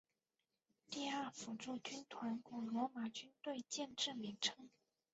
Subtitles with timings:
[0.89, 4.67] 第二辅助军团古罗马军队建制名称。